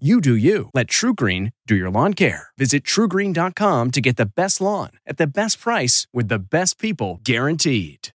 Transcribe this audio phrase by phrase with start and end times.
[0.00, 0.70] You do you.
[0.74, 2.48] Let TruGreen do your lawn care.
[2.58, 7.20] Visit trugreen.com to get the best lawn at the best price with the best people
[7.22, 8.08] guaranteed.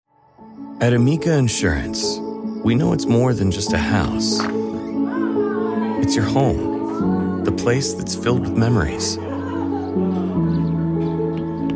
[0.82, 2.18] At Amica Insurance,
[2.64, 4.40] we know it's more than just a house.
[6.02, 9.18] It's your home, the place that's filled with memories.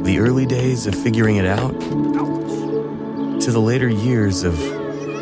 [0.02, 1.80] The early days of figuring it out
[3.40, 4.58] to the later years of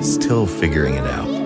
[0.01, 1.38] still figuring it out.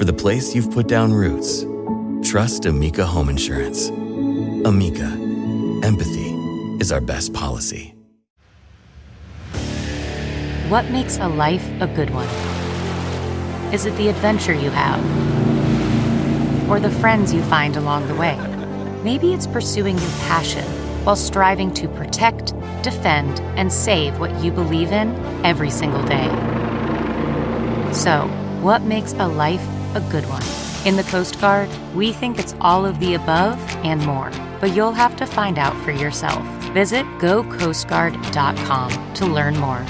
[0.00, 1.66] For the place you've put down roots,
[2.26, 3.90] trust Amica Home Insurance.
[4.64, 5.04] Amica,
[5.84, 6.30] empathy
[6.80, 7.94] is our best policy.
[10.70, 12.26] What makes a life a good one?
[13.74, 15.00] Is it the adventure you have?
[16.70, 18.38] Or the friends you find along the way?
[19.04, 20.64] Maybe it's pursuing your passion
[21.04, 25.14] while striving to protect, defend, and save what you believe in
[25.44, 26.28] every single day.
[27.92, 28.26] So,
[28.62, 29.60] what makes a life
[29.94, 30.42] a good one?
[30.86, 34.92] In the Coast Guard, we think it's all of the above and more, but you'll
[34.92, 36.42] have to find out for yourself.
[36.72, 39.84] Visit gocoastguard.com to learn more.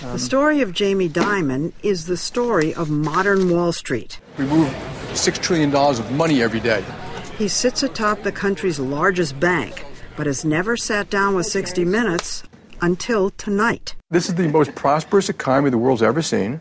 [0.00, 4.18] The story of Jamie Dimon is the story of modern Wall Street.
[4.38, 4.68] We move
[5.12, 6.84] $6 trillion of money every day.
[7.40, 12.42] He sits atop the country's largest bank, but has never sat down with 60 Minutes
[12.82, 13.94] until tonight.
[14.10, 16.60] This is the most prosperous economy the world's ever seen,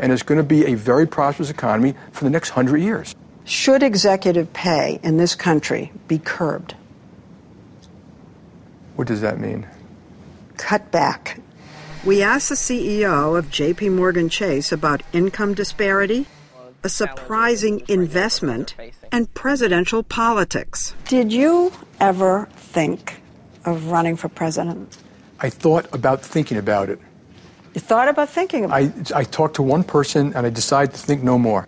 [0.00, 3.14] and it's going to be a very prosperous economy for the next hundred years.
[3.44, 6.74] Should executive pay in this country be curbed?
[8.96, 9.68] What does that mean?
[10.56, 11.38] Cut back.
[12.04, 16.26] We asked the CEO of JP Morgan Chase about income disparity,
[16.82, 18.74] a surprising investment,
[19.12, 20.94] and presidential politics.
[21.06, 23.20] Did you ever think
[23.64, 24.96] of running for president?
[25.40, 27.00] I thought about thinking about it.
[27.74, 29.12] You thought about thinking about it?
[29.12, 31.66] I, I talked to one person and I decided to think no more.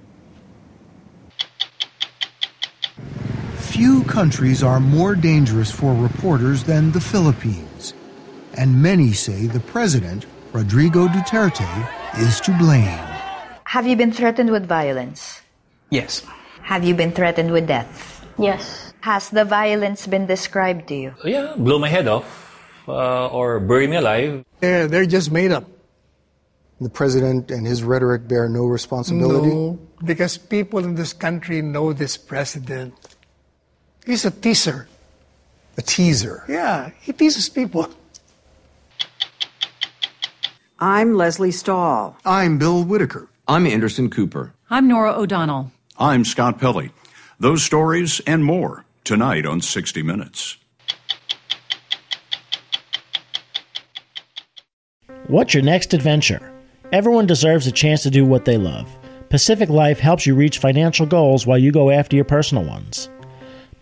[3.59, 7.95] Few countries are more dangerous for reporters than the Philippines.
[8.55, 12.99] And many say the president, Rodrigo Duterte, is to blame.
[13.65, 15.41] Have you been threatened with violence?
[15.91, 16.27] Yes.
[16.63, 18.25] Have you been threatened with death?
[18.39, 18.93] Yes.
[19.01, 21.15] Has the violence been described to you?
[21.25, 22.27] Yeah, blow my head off
[22.87, 24.45] uh, or bury me alive.
[24.61, 25.65] They're, they're just made up.
[26.81, 29.49] The president and his rhetoric bear no responsibility?
[29.49, 32.95] No, because people in this country know this president.
[34.07, 34.89] He's a teaser.
[35.77, 36.45] A teaser?
[36.49, 37.89] Yeah, he teases people.
[40.79, 42.17] I'm Lesley Stahl.
[42.25, 43.29] I'm Bill Whitaker.
[43.47, 44.55] I'm Anderson Cooper.
[44.71, 45.73] I'm Norah O'Donnell.
[46.03, 46.93] I'm Scott Pelley.
[47.39, 50.57] Those stories and more tonight on 60 Minutes.
[55.27, 56.55] What's your next adventure?
[56.91, 58.89] Everyone deserves a chance to do what they love.
[59.29, 63.11] Pacific Life helps you reach financial goals while you go after your personal ones.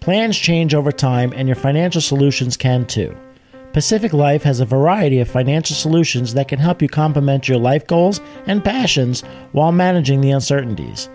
[0.00, 3.16] Plans change over time, and your financial solutions can too.
[3.72, 7.86] Pacific Life has a variety of financial solutions that can help you complement your life
[7.86, 9.20] goals and passions
[9.52, 11.08] while managing the uncertainties.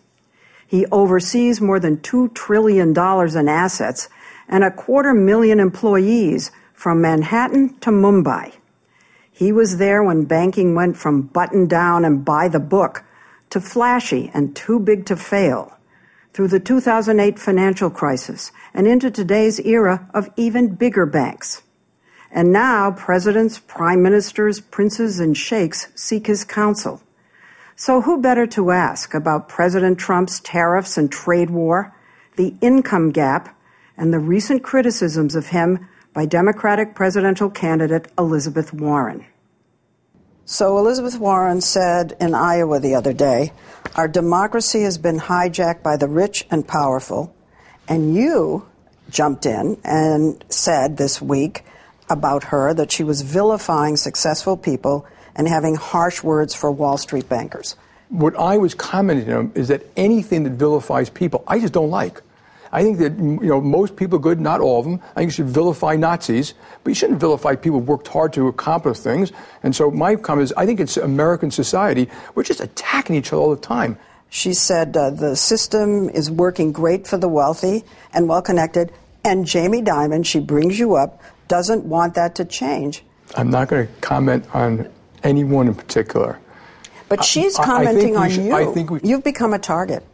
[0.66, 4.08] He oversees more than $2 trillion in assets
[4.48, 8.54] and a quarter million employees from Manhattan to Mumbai.
[9.30, 13.04] He was there when banking went from button down and by the book
[13.50, 15.76] to flashy and too big to fail,
[16.32, 21.62] through the 2008 financial crisis and into today's era of even bigger banks.
[22.30, 27.00] And now presidents, prime ministers, princes, and sheikhs seek his counsel.
[27.74, 31.94] So who better to ask about President Trump's tariffs and trade war,
[32.36, 33.55] the income gap,
[33.96, 39.24] and the recent criticisms of him by Democratic presidential candidate Elizabeth Warren?
[40.44, 43.52] So Elizabeth Warren said in Iowa the other day,
[43.96, 47.34] our democracy has been hijacked by the rich and powerful.
[47.88, 48.66] And you
[49.10, 51.64] jumped in and said this week
[52.08, 57.28] about her that she was vilifying successful people and having harsh words for Wall Street
[57.28, 57.76] bankers.
[58.08, 62.22] What I was commenting on is that anything that vilifies people, I just don't like.
[62.76, 65.00] I think that you know most people are good, not all of them.
[65.12, 66.52] I think you should vilify Nazis,
[66.84, 69.32] but you shouldn't vilify people who worked hard to accomplish things.
[69.62, 72.10] And so my comment is, I think it's American society.
[72.34, 73.96] We're just attacking each other all the time.
[74.28, 77.82] She said uh, the system is working great for the wealthy
[78.12, 78.92] and well connected.
[79.24, 83.02] And Jamie Dimon, she brings you up, doesn't want that to change.
[83.36, 86.38] I'm not going to comment on anyone in particular.
[87.08, 88.52] But she's commenting on should, you.
[88.52, 90.04] I think we, You've become a target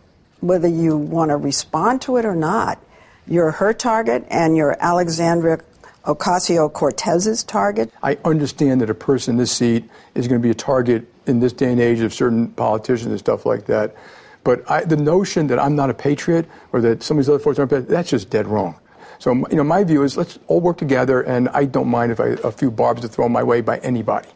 [0.43, 2.79] whether you want to respond to it or not.
[3.27, 5.61] You're her target, and you're Alexandria
[6.05, 7.93] Ocasio Cortez's target.
[8.03, 11.39] I understand that a person in this seat is going to be a target in
[11.39, 13.95] this day and age of certain politicians and stuff like that.
[14.43, 17.39] But I, the notion that I'm not a patriot or that some of these other
[17.39, 18.77] folks aren't, that's just dead wrong.
[19.21, 22.19] So, you know, my view is let's all work together, and I don't mind if
[22.19, 24.29] I, a few barbs are thrown my way by anybody.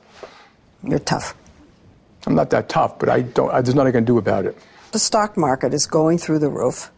[0.84, 1.34] You're tough.
[2.24, 3.50] I'm not that tough, but I don't.
[3.52, 4.56] I, there's nothing I can do about it
[4.92, 6.90] the stock market is going through the roof,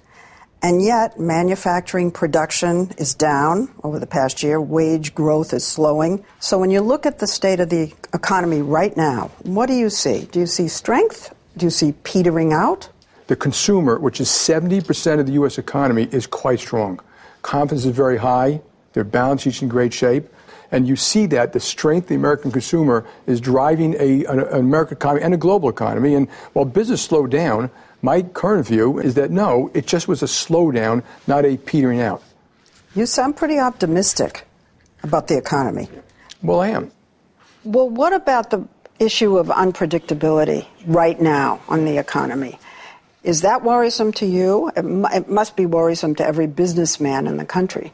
[0.63, 4.61] and yet manufacturing production is down over the past year.
[4.61, 6.25] Wage growth is slowing.
[6.41, 9.91] So when you look at the state of the economy right now, what do you
[9.91, 10.29] see?
[10.33, 11.35] Do you see strength?
[11.57, 12.89] Do you see petering out?
[13.29, 15.59] The consumer, which is 70% of the U.S.
[15.59, 17.01] economy, is quite strong.
[17.43, 18.61] Confidence is very high.
[18.95, 20.29] Their balance sheet's in great shape.
[20.71, 24.61] And you see that the strength of the American consumer is driving a, an, an
[24.61, 26.15] American economy and a global economy.
[26.15, 27.71] And while business slowed down,
[28.03, 32.23] my current view is that no, it just was a slowdown, not a petering out.
[32.95, 34.47] You sound pretty optimistic
[35.03, 35.89] about the economy.
[36.43, 36.91] Well, I am.
[37.65, 38.67] Well, what about the
[38.99, 42.59] issue of unpredictability right now on the economy?
[43.23, 44.69] Is that worrisome to you?
[44.69, 47.93] It, m- it must be worrisome to every businessman in the country.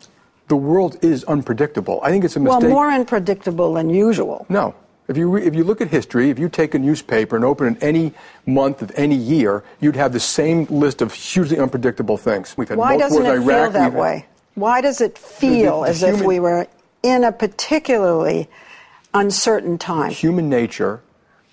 [0.48, 2.00] The world is unpredictable.
[2.02, 2.62] I think it's a mistake.
[2.62, 4.44] Well, more unpredictable than usual.
[4.48, 4.74] No,
[5.08, 7.76] if you, re- if you look at history, if you take a newspaper and open
[7.76, 8.12] it any
[8.46, 12.56] month of any year, you'd have the same list of hugely unpredictable things.
[12.56, 14.26] We've had Why doesn't it Iraq, feel that way?
[14.54, 16.66] Why does it feel the, the, the as human, if we were
[17.02, 18.48] in a particularly
[19.12, 20.10] uncertain time?
[20.10, 21.02] Human nature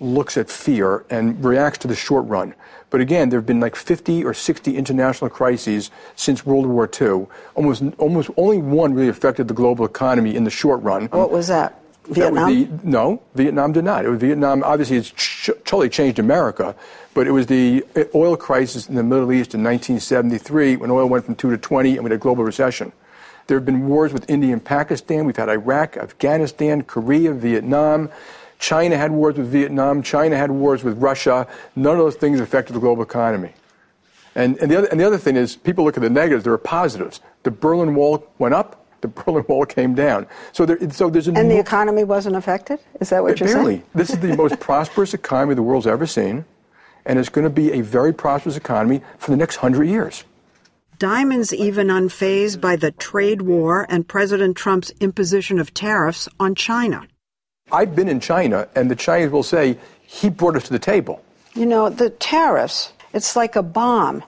[0.00, 2.54] looks at fear and reacts to the short run.
[2.92, 7.26] But again, there have been like 50 or 60 international crises since World War II.
[7.54, 11.06] Almost, almost only one really affected the global economy in the short run.
[11.06, 11.80] What was that?
[12.04, 12.48] Vietnam?
[12.48, 14.04] The, no, Vietnam did not.
[14.04, 16.76] It was Vietnam, obviously, it's ch- totally changed America,
[17.14, 21.08] but it was the eh, oil crisis in the Middle East in 1973 when oil
[21.08, 22.92] went from 2 to 20 and we had a global recession.
[23.46, 25.24] There have been wars with India and Pakistan.
[25.24, 28.10] We've had Iraq, Afghanistan, Korea, Vietnam.
[28.62, 30.04] China had wars with Vietnam.
[30.04, 31.48] China had wars with Russia.
[31.74, 33.54] None of those things affected the global economy.
[34.36, 36.52] And, and, the other, and the other thing is, people look at the negatives, there
[36.52, 37.20] are positives.
[37.42, 40.28] The Berlin Wall went up, the Berlin Wall came down.
[40.52, 42.78] So, there, so there's a and the economy wasn't affected.
[43.00, 43.78] Is that what you're barely.
[43.78, 43.84] saying?
[43.96, 46.44] this is the most prosperous economy the world's ever seen,
[47.04, 50.22] and it's going to be a very prosperous economy for the next hundred years.
[51.00, 57.08] Dimon's even unfazed by the trade war and President Trump's imposition of tariffs on China.
[57.72, 61.22] I've been in China, and the Chinese will say he brought us to the table.
[61.54, 64.22] You know, the tariffs, it's like a bomb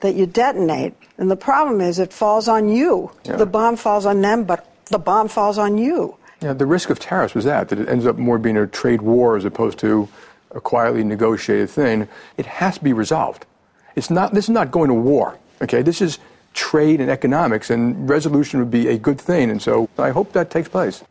[0.00, 3.10] that you detonate, and the problem is it falls on you.
[3.24, 3.36] Yeah.
[3.36, 6.16] The bomb falls on them, but the bomb falls on you.
[6.42, 9.02] Yeah, the risk of tariffs was that, that it ends up more being a trade
[9.02, 10.08] war as opposed to
[10.54, 12.08] a quietly negotiated thing.
[12.36, 13.46] It has to be resolved.
[13.94, 15.82] It's not, this is not going to war, okay?
[15.82, 16.18] This is
[16.52, 20.50] trade and economics, and resolution would be a good thing, and so I hope that
[20.50, 21.02] takes place.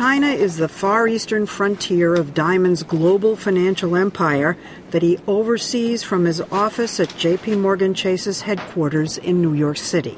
[0.00, 4.56] China is the far eastern frontier of Dimon's global financial empire
[4.92, 10.16] that he oversees from his office at JP Morgan Chase's headquarters in New York City.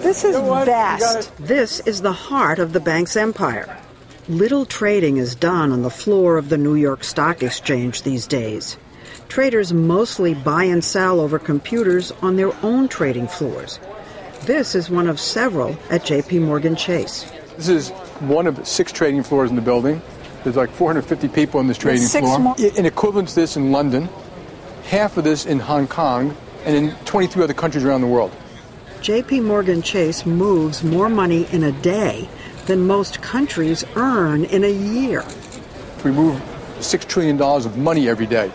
[0.00, 1.34] This is vast.
[1.38, 3.78] This is the heart of the bank's empire.
[4.28, 8.76] Little trading is done on the floor of the New York Stock Exchange these days.
[9.30, 13.80] Traders mostly buy and sell over computers on their own trading floors.
[14.42, 17.24] This is one of several at JP Morgan Chase.
[17.56, 20.02] This is one of six trading floors in the building.
[20.42, 22.38] There's like 450 people on this trading floor.
[22.38, 24.08] more- In equivalent to this in London,
[24.84, 28.32] half of this in Hong Kong, and in 23 other countries around the world.
[29.02, 32.28] JP Morgan Chase moves more money in a day
[32.66, 35.22] than most countries earn in a year.
[36.04, 36.40] We move
[36.80, 38.50] $6 trillion of money every day.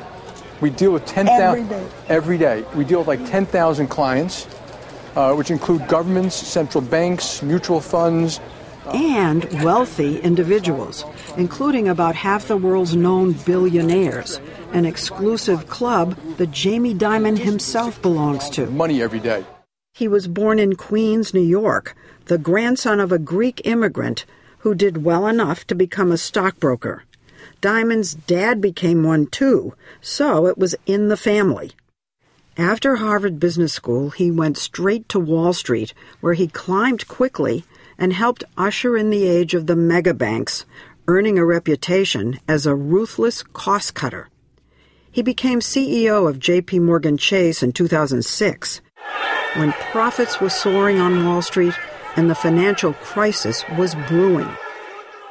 [0.62, 1.86] We deal with 10,000 Every day.
[2.10, 2.66] every day.
[2.76, 4.46] We deal with like 10,000 clients,
[5.16, 8.40] uh, which include governments, central banks, mutual funds,
[8.88, 11.06] and wealthy individuals,
[11.38, 14.40] including about half the world's known billionaires,
[14.74, 18.66] an exclusive club that Jamie Dimon himself belongs to.
[18.68, 19.46] money every day.
[19.94, 21.96] He was born in Queens, New York,
[22.26, 24.26] the grandson of a Greek immigrant
[24.60, 27.04] who did well enough to become a stockbroker.
[27.62, 31.72] Dimon's dad became one too, so it was in the family.
[32.58, 37.64] After Harvard Business School, he went straight to Wall Street, where he climbed quickly
[38.00, 40.66] and helped usher in the age of the mega banks,
[41.08, 44.30] earning a reputation as a ruthless cost cutter.
[45.12, 48.82] He became CEO of JP Morgan Chase in 2006
[49.56, 51.74] when profits were soaring on Wall Street
[52.16, 54.50] and the financial crisis was brewing.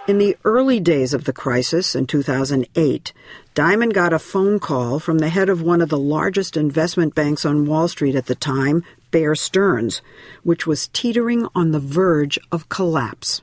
[0.09, 3.13] In the early days of the crisis in 2008,
[3.55, 7.45] Dimon got a phone call from the head of one of the largest investment banks
[7.45, 10.03] on Wall Street at the time, Bear Stearns,
[10.43, 13.43] which was teetering on the verge of collapse.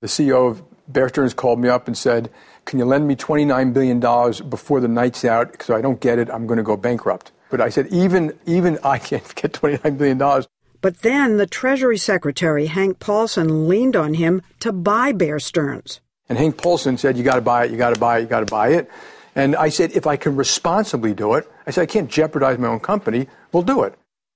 [0.00, 2.30] The CEO of Bear Stearns called me up and said,
[2.64, 4.00] Can you lend me $29 billion
[4.48, 5.52] before the night's out?
[5.52, 7.32] Because I don't get it, I'm going to go bankrupt.
[7.50, 10.44] But I said, Even, even I can't get $29 billion.
[10.80, 16.00] But then the Treasury Secretary, Hank Paulson, leaned on him to buy Bear Stearns.
[16.28, 18.26] And Hank Paulson said, You got to buy it, you got to buy it, you
[18.26, 18.90] got to buy it.
[19.34, 22.68] And I said, If I can responsibly do it, I said, I can't jeopardize my
[22.68, 23.94] own company, we'll do it.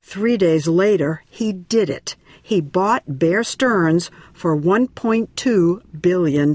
[0.09, 2.15] Three days later, he did it.
[2.41, 6.55] He bought Bear Stearns for $1.2 billion.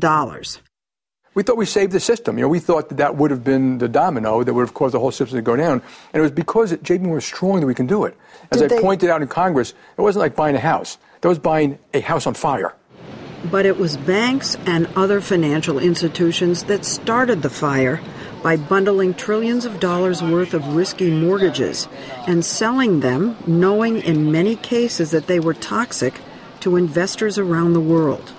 [1.34, 2.38] We thought we saved the system.
[2.38, 4.94] You know, we thought that that would have been the domino that would have caused
[4.94, 5.82] the whole system to go down.
[6.14, 8.16] And it was because JP was strong that we can do it.
[8.54, 10.98] As Did I they- pointed out in Congress, it wasn't like buying a house.
[11.20, 12.74] That was buying a house on fire.
[13.52, 18.00] But it was banks and other financial institutions that started the fire
[18.42, 21.88] by bundling trillions of dollars worth of risky mortgages
[22.28, 26.20] and selling them, knowing in many cases that they were toxic
[26.62, 28.32] to investors around the world.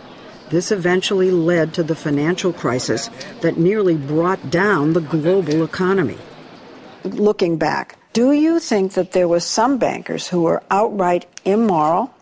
[0.50, 3.08] This eventually led to the financial crisis
[3.40, 6.18] that nearly brought down the global economy.
[7.04, 12.12] Looking back, do you think that there were some bankers who were outright immoral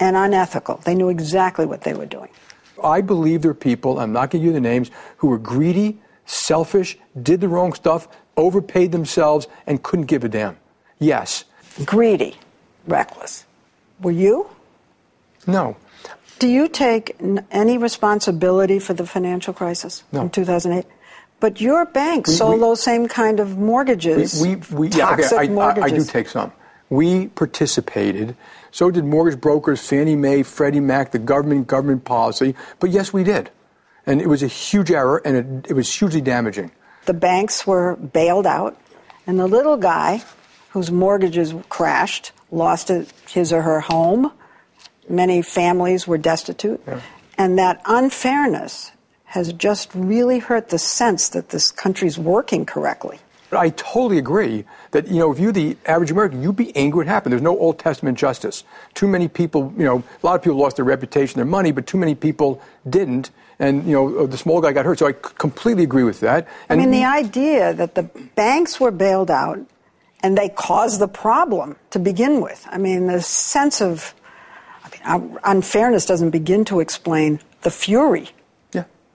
[0.00, 0.78] and unethical?
[0.78, 2.30] They knew exactly what they were doing.
[2.82, 5.38] I believe there are people, I'm not going to give you the names, who were
[5.38, 10.56] greedy, selfish, did the wrong stuff, overpaid themselves, and couldn't give a damn.
[10.98, 11.44] Yes.
[11.84, 12.36] Greedy,
[12.86, 13.44] reckless.
[14.00, 14.48] Were you?
[15.46, 15.76] No.
[16.38, 20.22] Do you take n- any responsibility for the financial crisis No.
[20.22, 20.86] in 2008?
[21.40, 24.40] But your bank We- sold we- those same kind of mortgages.
[24.40, 26.06] We, we, yeah, okay, toxic I, I, I do mortgages.
[26.08, 26.52] take some.
[26.90, 28.36] We participated.
[28.70, 32.54] So did mortgage brokers, Fannie Mae, Freddie Mac, the government, government policy.
[32.80, 33.50] But yes, we did.
[34.06, 36.70] And it was a huge error, and it, it was hugely damaging.
[37.06, 38.78] the banks were bailed out,
[39.26, 40.22] and the little guy
[40.70, 42.90] whose mortgages crashed lost
[43.28, 44.32] his or her home.
[45.08, 46.80] Many families were destitute.
[47.36, 48.90] And that unfairness
[49.24, 53.18] has just really hurt the sense that this country's working correctly.
[53.54, 56.96] But I totally agree that, you know, if you're the average American, you'd be angry
[56.96, 57.32] what happened.
[57.34, 58.64] There's no Old Testament justice.
[58.94, 61.86] Too many people, you know, a lot of people lost their reputation, their money, but
[61.86, 63.30] too many people didn't.
[63.60, 64.98] And, you know, uh, the small guy got hurt.
[64.98, 66.48] So I completely agree with that.
[66.68, 68.02] I mean, the idea that the
[68.34, 69.60] banks were bailed out
[70.18, 72.66] and they caused the problem to begin with.
[72.72, 74.16] I mean, the sense of
[75.04, 78.30] I mean, unfairness doesn't begin to explain the fury.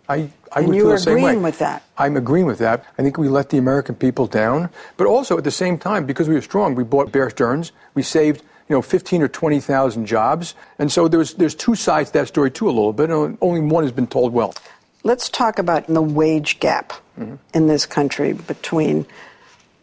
[0.09, 1.21] I, I And would you feel the same way.
[1.21, 1.83] agreeing with that.
[1.97, 2.83] I'm agreeing with that.
[2.97, 6.27] I think we let the American people down, but also at the same time, because
[6.27, 7.71] we were strong, we bought Bear Stearns.
[7.93, 12.19] We saved, you know, 15 or 20,000 jobs, and so there's there's two sides to
[12.19, 13.09] that story too, a little bit.
[13.11, 14.55] and Only one has been told well.
[15.03, 17.35] Let's talk about the wage gap mm-hmm.
[17.53, 19.05] in this country between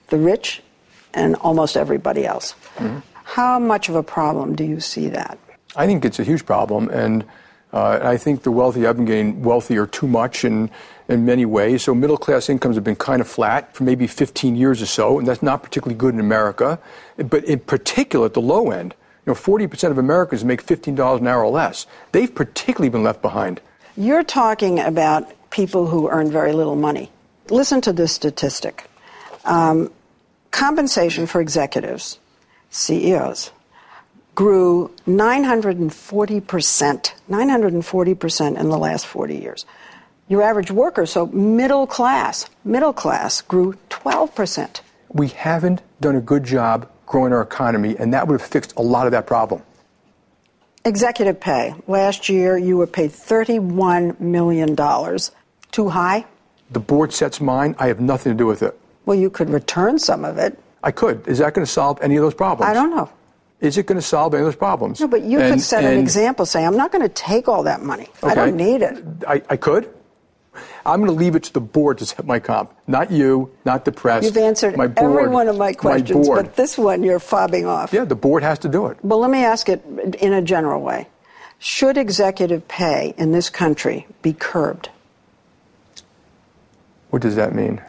[0.09, 0.61] the rich
[1.15, 2.55] and almost everybody else.
[2.77, 2.99] Mm-hmm.
[3.25, 5.39] How much of a problem do you see that?
[5.75, 7.25] I think it's a huge problem, and
[7.77, 10.71] uh, I think the wealthy have been getting wealthier too much in,
[11.09, 11.83] in many ways.
[11.83, 15.19] So middle class incomes have been kind of flat for maybe 15 years or so,
[15.19, 16.79] and that's not particularly good in America.
[17.19, 18.95] But in particular, at the low end,
[19.27, 21.87] you know, 40% of Americans make $15 an hour or less.
[22.13, 23.61] They've particularly been left behind.
[23.95, 27.11] You're talking about people who earn very little money.
[27.51, 28.89] Listen to this statistic
[29.45, 29.93] um,
[30.51, 32.19] compensation for executives,
[32.71, 33.51] CEOs,
[34.37, 39.67] grew 940%, 940% in the last 40 years.
[40.29, 44.81] Your average worker, so middle class, middle class grew 12%.
[45.09, 48.83] We haven't done a good job growing our economy, and that would have fixed a
[48.83, 49.63] lot of that problem.
[50.85, 51.75] Executive pay.
[51.87, 54.77] Last year, you were paid $31 million.
[55.73, 56.27] Too high?
[56.71, 57.75] The board sets mine.
[57.79, 58.79] I have nothing to do with it.
[59.07, 60.59] Well, you could return some of it.
[60.83, 61.27] I could.
[61.27, 62.69] Is that going to solve any of those problems?
[62.69, 63.11] I don't know.
[63.61, 65.01] Is it going to solve any of those problems?
[65.01, 67.63] No, but you And- could set an example, say, I'm not going to take all
[67.65, 68.09] that money.
[68.23, 69.03] I don't need it.
[69.27, 69.89] I, I could.
[70.87, 73.85] I'm going to leave it to the board to set my comp, not you, not
[73.85, 74.25] the press.
[74.25, 76.45] You've answered my board, every one of my questions, board.
[76.47, 77.93] but this one you're fobbing off.
[77.93, 78.97] Yeah, the board has to do it.
[79.03, 79.85] Well, let me ask it
[80.21, 81.09] in a general way.
[81.59, 84.91] Should executive pay in this country be curbed,
[87.11, 87.83] What does that mean?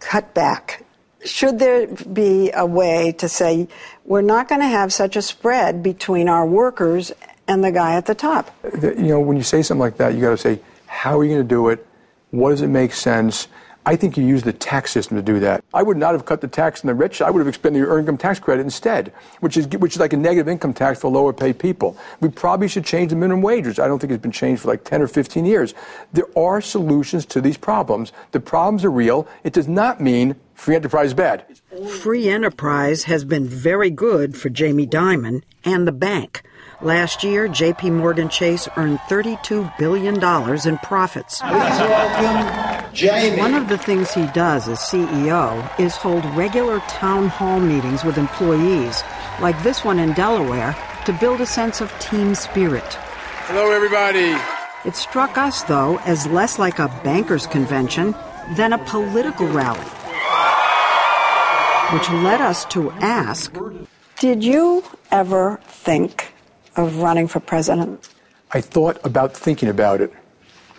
[0.00, 0.84] cut back?
[1.24, 3.68] Should there be a way to say
[4.04, 7.12] we're not going to have such a spread between our workers
[7.48, 8.54] and the guy at the top?
[8.72, 11.30] You know, when you say something like that, you got to say, how are you
[11.34, 11.86] going to do it?
[12.30, 13.48] What does it make sense?
[13.86, 15.62] I think you use the tax system to do that.
[15.74, 17.20] I would not have cut the tax on the rich.
[17.20, 20.12] I would have expended the earned income tax credit instead, which is which is like
[20.12, 21.96] a negative income tax for lower paid people.
[22.20, 24.68] We probably should change the minimum wage, which I don't think it's been changed for
[24.68, 25.74] like 10 or 15 years.
[26.12, 28.12] There are solutions to these problems.
[28.32, 29.28] The problems are real.
[29.42, 31.44] It does not mean free enterprise is bad.
[32.00, 36.42] Free enterprise has been very good for Jamie Dimon and the bank.
[36.80, 40.16] Last year, JP Morgan Chase earned $32 billion
[40.68, 41.40] in profits.
[41.40, 43.38] Please welcome Jamie.
[43.38, 48.16] One of the things he does as CEO is hold regular town hall meetings with
[48.16, 49.02] employees,
[49.40, 52.84] like this one in Delaware, to build a sense of team spirit.
[53.46, 54.38] Hello, everybody.
[54.88, 58.14] It struck us, though, as less like a bankers' convention
[58.56, 59.84] than a political rally.
[61.92, 63.52] Which led us to ask
[64.20, 66.32] Did you ever think
[66.76, 68.08] of running for president?
[68.52, 70.12] I thought about thinking about it.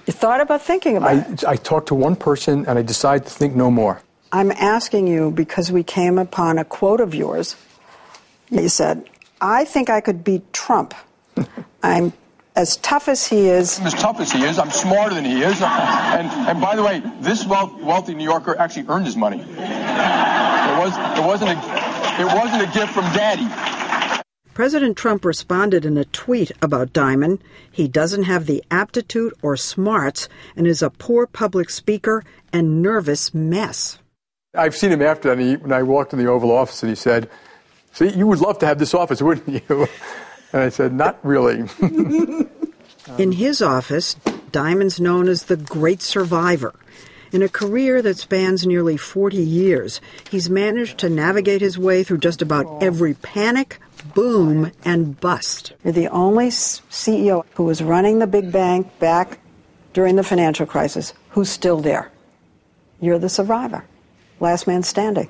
[0.05, 1.43] You thought about thinking about it?
[1.45, 4.01] I, I talked to one person and I decided to think no more.
[4.31, 7.55] I'm asking you because we came upon a quote of yours.
[8.51, 9.09] You said,
[9.41, 10.93] I think I could beat Trump.
[11.83, 12.13] I'm
[12.55, 13.79] as tough as he is.
[13.79, 14.59] I'm as tough as he is.
[14.59, 15.61] I'm smarter than he is.
[15.61, 19.39] And, and by the way, this wealth, wealthy New Yorker actually earned his money.
[19.39, 23.45] It, was, it, wasn't a, it wasn't a gift from daddy.
[24.55, 27.41] President Trump responded in a tweet about Dimon.
[27.69, 33.33] He doesn't have the aptitude or smarts and is a poor public speaker and nervous
[33.33, 33.99] mess.
[34.55, 35.37] I've seen him after that.
[35.37, 37.29] And he, when I walked in the Oval Office, and he said,
[37.91, 39.87] "See, you would love to have this office, wouldn't you?"
[40.53, 41.65] And I said, "Not really."
[43.17, 44.15] In his office,
[44.51, 46.73] Dimon's known as the Great Survivor.
[47.31, 52.19] In a career that spans nearly 40 years, he's managed to navigate his way through
[52.19, 53.79] just about every panic,
[54.13, 55.73] boom, and bust.
[55.83, 59.39] You're the only CEO who was running the big bank back
[59.93, 62.11] during the financial crisis who's still there.
[63.01, 63.83] You're the survivor.
[64.39, 65.29] Last man standing.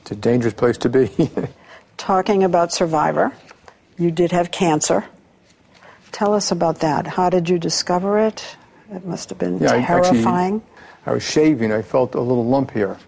[0.00, 1.10] it's a dangerous place to be.
[1.96, 3.32] Talking about survivor,
[3.96, 5.04] you did have cancer.
[6.12, 7.06] Tell us about that.
[7.06, 8.56] How did you discover it?
[8.92, 10.62] It must have been I actually- terrifying.
[11.06, 11.72] I was shaving.
[11.72, 12.98] I felt a little lump here.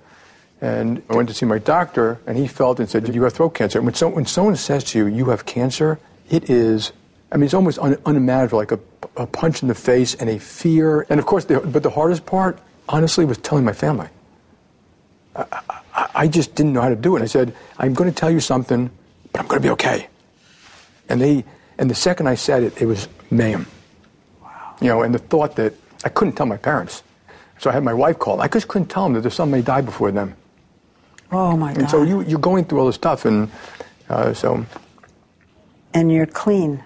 [0.60, 3.50] And I went to see my doctor, and he felt and said, You have throat
[3.50, 3.78] cancer.
[3.78, 5.98] And when, so, when someone says to you, You have cancer,
[6.30, 6.92] it is,
[7.30, 8.80] I mean, it's almost un, unimaginable, like a,
[9.16, 11.06] a punch in the face and a fear.
[11.10, 14.08] And of course, the, but the hardest part, honestly, was telling my family.
[15.34, 15.44] I,
[15.94, 17.22] I, I just didn't know how to do it.
[17.22, 18.90] I said, I'm going to tell you something,
[19.32, 20.08] but I'm going to be okay.
[21.08, 21.44] And they,
[21.78, 23.66] and the second I said it, it was mayhem.
[24.42, 24.76] Wow.
[24.80, 27.02] You know, and the thought that I couldn't tell my parents.
[27.58, 28.40] So I had my wife call.
[28.40, 30.36] I just couldn't tell them that there's somebody died before them.
[31.32, 31.90] Oh my And God.
[31.90, 33.50] so you, you're going through all this stuff, and
[34.08, 34.64] uh, so
[35.94, 36.82] and you're clean.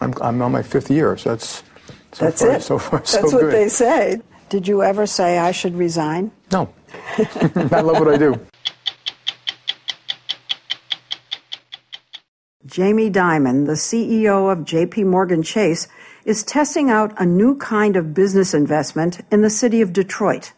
[0.00, 1.62] I'm, I'm on my fifth year, so that's
[2.12, 2.62] so That's far, it.
[2.62, 3.52] So far, That's so what good.
[3.52, 4.20] they say.
[4.48, 6.30] Did you ever say I should resign?
[6.52, 6.72] No,
[7.18, 8.40] I love what I do.
[12.64, 15.88] Jamie Dimon, the CEO of JP Morgan Chase,
[16.26, 20.52] is testing out a new kind of business investment in the city of Detroit.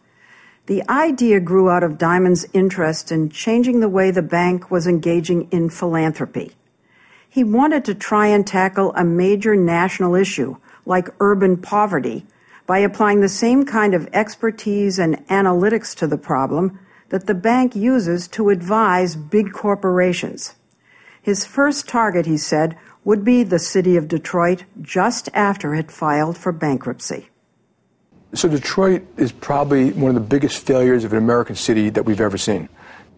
[0.64, 5.46] The idea grew out of Dimon's interest in changing the way the bank was engaging
[5.50, 6.52] in philanthropy.
[7.28, 12.24] He wanted to try and tackle a major national issue like urban poverty
[12.66, 16.78] by applying the same kind of expertise and analytics to the problem
[17.10, 20.54] that the bank uses to advise big corporations.
[21.22, 26.36] His first target, he said, would be the city of Detroit just after it filed
[26.36, 27.28] for bankruptcy.
[28.34, 32.20] So Detroit is probably one of the biggest failures of an American city that we've
[32.20, 32.68] ever seen.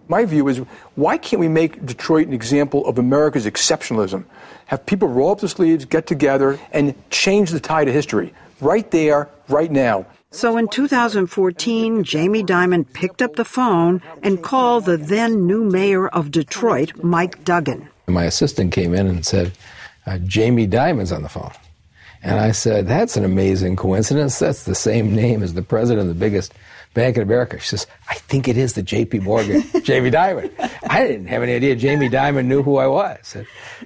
[0.07, 0.59] My view is,
[0.95, 4.25] why can't we make Detroit an example of America's exceptionalism?
[4.67, 8.89] Have people roll up their sleeves, get together, and change the tide of history right
[8.91, 10.07] there, right now.
[10.33, 16.07] So in 2014, Jamie Dimon picked up the phone and called the then new mayor
[16.07, 17.89] of Detroit, Mike Duggan.
[18.07, 19.51] My assistant came in and said,
[20.07, 21.51] uh, Jamie Dimon's on the phone.
[22.23, 24.39] And I said, That's an amazing coincidence.
[24.39, 26.53] That's the same name as the president of the biggest
[26.95, 27.59] bank in America.
[27.59, 30.53] She says, I think it is the JP Morgan, Jamie Dimon.
[30.89, 33.37] I didn't have any idea Jamie Dimon knew who I was.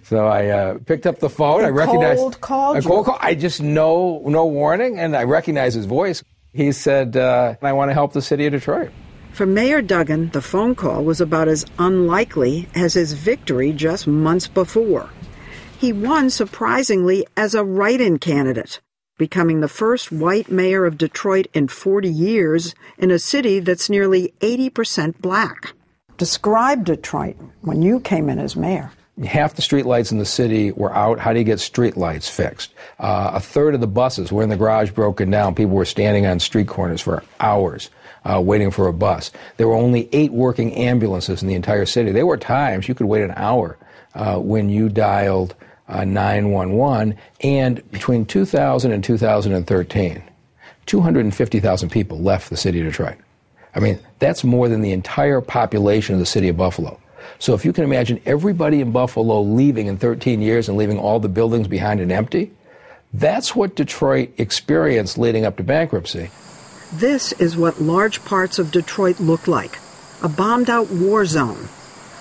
[0.03, 1.65] So I uh, picked up the phone.
[1.65, 2.19] I recognized.
[2.19, 2.87] cold called I you.
[2.89, 3.19] cold call.
[3.21, 6.23] I just know no warning, and I recognized his voice.
[6.55, 8.93] He said, uh, I want to help the city of Detroit.
[9.33, 14.47] For Mayor Duggan, the phone call was about as unlikely as his victory just months
[14.47, 15.11] before.
[15.77, 18.81] He won surprisingly as a write in candidate,
[19.19, 24.33] becoming the first white mayor of Detroit in 40 years in a city that's nearly
[24.39, 25.73] 80% black.
[26.17, 28.93] Describe Detroit when you came in as mayor.
[29.27, 31.21] Half the street lights in the city were out.
[31.21, 32.75] How do you get street lights fixed?
[32.99, 35.55] Uh, a third of the buses were in the garage broken down.
[35.55, 37.91] People were standing on street corners for hours
[38.25, 39.31] uh, waiting for a bus.
[39.57, 42.13] There were only eight working ambulances in the entire city.
[42.13, 43.77] There were times you could wait an hour
[44.15, 45.55] uh, when you dialed
[45.89, 47.17] uh, 911.
[47.43, 50.23] And between 2000 and 2013,
[50.87, 53.17] 250,000 people left the city of Detroit.
[53.75, 57.01] I mean, that's more than the entire population of the city of Buffalo.
[57.39, 61.21] So if you can imagine everybody in Buffalo leaving in 13 years and leaving all
[61.21, 62.53] the buildings behind and empty,
[63.13, 66.31] that's what Detroit experienced leading up to bankruptcy.
[66.93, 69.79] This is what large parts of Detroit look like
[70.23, 71.69] a bombed out war zone,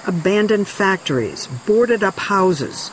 [0.05, 2.91] abandoned factories, boarded up houses.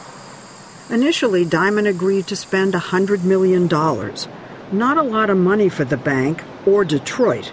[0.88, 3.66] Initially, Dimon agreed to spend $100 million.
[3.66, 7.52] Not a lot of money for the bank or Detroit.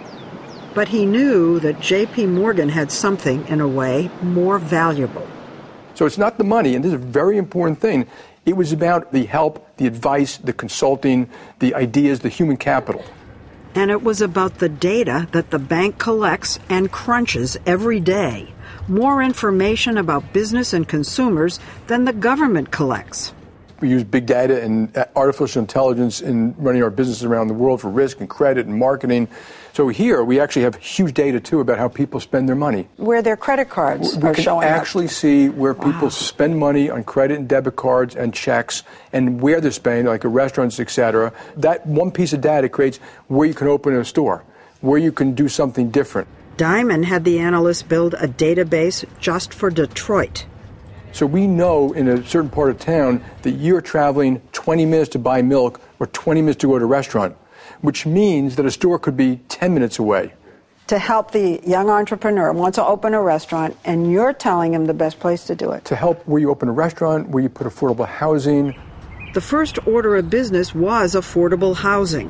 [0.78, 2.28] But he knew that J.P.
[2.28, 5.28] Morgan had something, in a way, more valuable.
[5.96, 8.06] So it's not the money, and this is a very important thing.
[8.46, 13.04] It was about the help, the advice, the consulting, the ideas, the human capital.
[13.74, 18.54] And it was about the data that the bank collects and crunches every day.
[18.88, 23.34] More information about business and consumers than the government collects.
[23.80, 27.82] We use big data and uh, artificial intelligence in running our businesses around the world
[27.82, 29.28] for risk and credit and marketing.
[29.74, 32.88] So here we actually have huge data too about how people spend their money.
[32.98, 34.72] Where their credit cards We are can showing up.
[34.72, 38.82] actually see where people spend money on credit and debit cards and checks
[39.13, 41.32] and where they're spending, like at restaurants, et cetera.
[41.58, 44.44] That one piece of data creates where you can open a store,
[44.82, 46.28] where you can do something different.
[46.58, 50.48] Dimon had the analysts build a database just for Detroit.
[51.17, 55.17] So we know in a certain part of town that you're traveling 20 minutes to
[55.17, 57.36] buy milk or 20 minutes to go to a restaurant,
[57.82, 60.32] which means that a store could be 10 minutes away.
[60.86, 64.86] To help the young entrepreneur who wants to open a restaurant, and you're telling him
[64.86, 65.86] the best place to do it.
[65.86, 68.80] To help where you open a restaurant, where you put affordable housing.
[69.34, 72.30] The first order of business was affordable housing.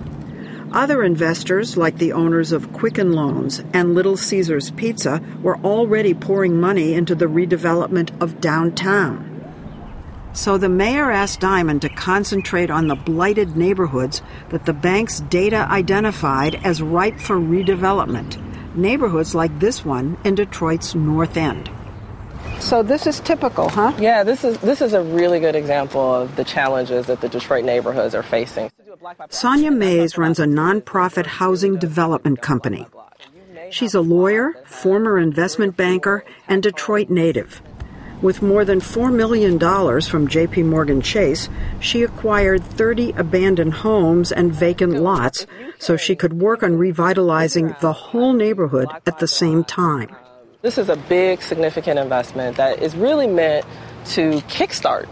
[0.77, 6.59] Other investors, like the owners of Quicken Loans and Little Caesars Pizza, were already pouring
[6.59, 9.23] money into the redevelopment of downtown.
[10.33, 15.67] So the mayor asked Dimon to concentrate on the blighted neighborhoods that the bank's data
[15.67, 18.37] identified as ripe for redevelopment.
[18.75, 21.71] Neighborhoods like this one in Detroit's North End.
[22.59, 23.93] So this is typical, huh?
[23.99, 27.63] Yeah, this is this is a really good example of the challenges that the Detroit
[27.63, 28.71] neighborhoods are facing.
[29.29, 32.87] Sonya Mays runs a nonprofit housing development company.
[33.69, 37.61] She's a lawyer, former investment banker, and Detroit native.
[38.21, 44.51] With more than $4 million from JP Morgan Chase, she acquired 30 abandoned homes and
[44.51, 45.45] vacant lots
[45.77, 50.15] so she could work on revitalizing the whole neighborhood at the same time.
[50.61, 53.65] This is a big, significant investment that is really meant
[54.07, 55.07] to kickstart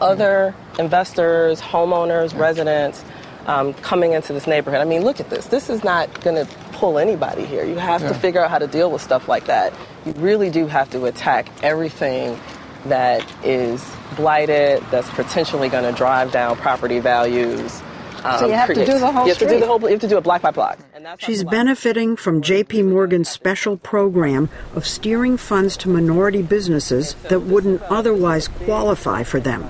[0.00, 3.02] other investors, homeowners, residents
[3.46, 4.80] um, coming into this neighborhood.
[4.80, 5.46] I mean, look at this.
[5.46, 7.64] This is not going to pull anybody here.
[7.64, 8.08] You have Yeah.
[8.08, 9.72] to figure out how to deal with stuff like that.
[10.04, 12.38] You really do have to attack everything
[12.86, 13.84] that is
[14.16, 17.82] blighted, that's potentially going to drive down property values.
[18.24, 19.80] Um, So you have to do the whole You have to do the whole.
[19.80, 20.78] You have to do it block by block.
[21.18, 27.82] She's benefiting from JP Morgan's special program of steering funds to minority businesses that wouldn't
[27.82, 29.68] otherwise qualify for them.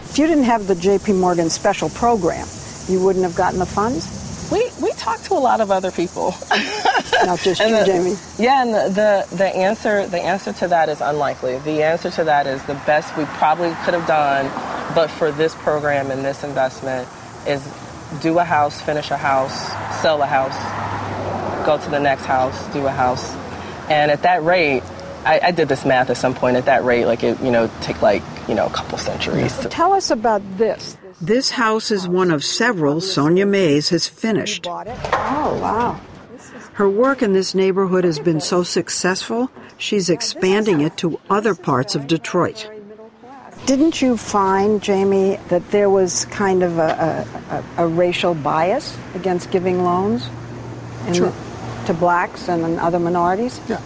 [0.00, 2.46] If you didn't have the JP Morgan special program,
[2.88, 4.16] you wouldn't have gotten the funds?
[4.50, 6.34] We we talked to a lot of other people.
[7.24, 8.14] Not just And you, the- Jamie.
[8.38, 11.58] Yeah, and the, the the answer the answer to that is unlikely.
[11.58, 14.46] The answer to that is the best we probably could have done,
[14.94, 17.06] but for this program and this investment
[17.46, 17.66] is
[18.20, 19.54] do a house, finish a house,
[20.00, 20.56] sell a house,
[21.66, 23.30] go to the next house, do a house,
[23.90, 24.82] and at that rate,
[25.24, 26.56] I, I did this math at some point.
[26.56, 29.56] At that rate, like it you know take like you know, a couple centuries.
[29.58, 30.96] To- Tell us about this.
[31.20, 34.66] This house is one of several Sonya Mays has finished.
[34.66, 36.00] Oh, wow.
[36.74, 41.94] Her work in this neighborhood has been so successful, she's expanding it to other parts
[41.94, 42.70] of Detroit.
[43.68, 47.26] Didn't you find, Jamie, that there was kind of a,
[47.76, 50.26] a, a racial bias against giving loans
[51.12, 53.60] to blacks and other minorities?
[53.68, 53.76] Yeah.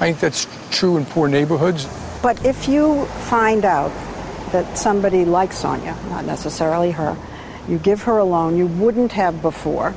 [0.00, 1.86] I think that's true in poor neighborhoods.
[2.22, 3.92] But if you find out
[4.52, 7.14] that somebody like Sonya, not necessarily her,
[7.68, 9.94] you give her a loan you wouldn't have before,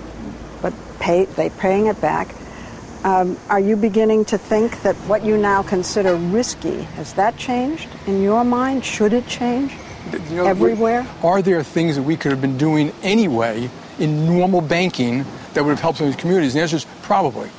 [0.62, 2.36] but pay they paying it back.
[3.06, 7.88] Um, are you beginning to think that what you now consider risky has that changed
[8.08, 8.84] in your mind?
[8.84, 9.74] Should it change
[10.32, 11.06] You know, everywhere?
[11.22, 15.70] Are there things that we could have been doing anyway in normal banking that would
[15.70, 16.56] have helped some of these communities?
[16.56, 17.52] And the answer is probably.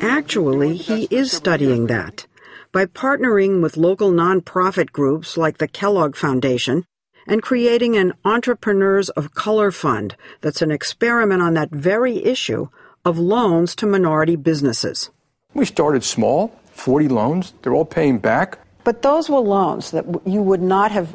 [0.00, 2.26] Actually, he is studying that.
[2.72, 6.84] By partnering with local nonprofit groups like the Kellogg Foundation
[7.28, 12.66] and creating an Entrepreneurs of Color Fund that's an experiment on that very issue
[13.04, 15.10] of loans to minority businesses.
[15.54, 17.54] We started small, 40 loans.
[17.62, 18.58] They're all paying back.
[18.84, 21.14] But those were loans that you would not have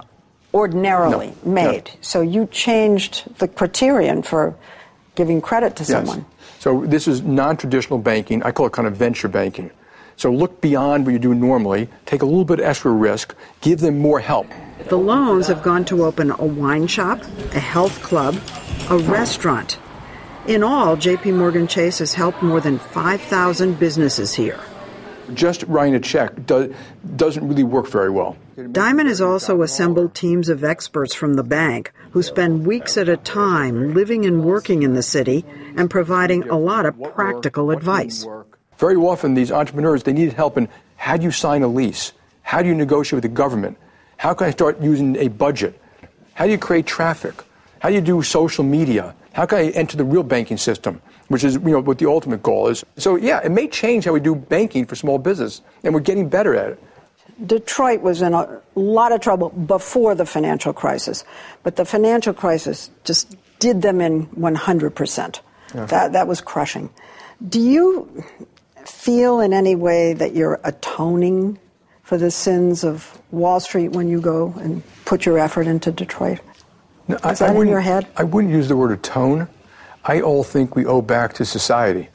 [0.53, 1.91] ordinarily No, made.
[2.01, 4.55] So you changed the criterion for
[5.15, 5.89] giving credit to Yes.
[5.91, 6.25] someone.
[6.59, 8.41] So this is non-traditional banking.
[8.43, 9.71] I call it kind of venture banking.
[10.17, 13.79] So look beyond what you do normally, take a little bit of extra risk, give
[13.81, 14.47] them more help.
[14.87, 17.21] The loans have gone to open a wine shop,
[17.53, 18.35] a health club,
[18.89, 19.77] a restaurant.
[20.47, 24.59] In all, JP Morgan Chase has helped more than 5,000 businesses here.
[25.33, 26.71] Just writing a check do,
[27.15, 28.37] doesn't really work very well.
[28.55, 33.17] Dimon has also assembled teams of experts from the bank who spend weeks at a
[33.17, 35.43] time living and working in the city
[35.77, 38.27] and providing a lot of practical advice.
[38.77, 42.13] Very often, these entrepreneurs they need help in how do you sign a lease?
[42.43, 43.79] How do you negotiate with the government?
[44.17, 45.81] How can I start using a budget?
[46.35, 47.33] How do you create traffic?
[47.79, 49.15] How do you do social media?
[49.35, 52.41] How can I enter the real banking system, which is you know what the ultimate
[52.41, 52.85] goal is?
[52.95, 56.29] So yeah, it may change how we do banking for small business, and we're getting
[56.29, 56.83] better at it.
[57.45, 61.25] Detroit was in a lot of trouble before the financial crisis,
[61.63, 65.39] but the financial crisis just did them in 100%.
[65.73, 65.85] Yeah.
[65.85, 66.89] That, that was crushing.
[67.49, 68.23] Do you
[68.85, 71.59] feel in any way that you're atoning
[72.03, 76.39] for the sins of Wall Street when you go and put your effort into Detroit?
[77.07, 78.07] No, Is that in wouldn't- your head?
[78.17, 79.47] I wouldn't use the word atone.
[80.03, 82.09] I all think we owe back to society.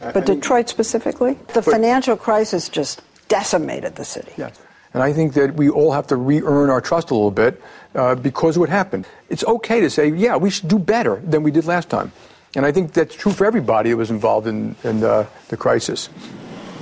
[0.00, 1.38] But Detroit specifically?
[1.54, 4.32] The financial crisis just decimated the city.
[4.36, 4.58] Yes.
[4.92, 7.60] And I think that we all have to re earn our trust a little bit
[7.94, 9.06] uh, because of what happened.
[9.30, 12.12] It's okay to say, yeah, we should do better than we did last time.
[12.54, 16.08] And I think that's true for everybody that was involved in, in uh, the crisis.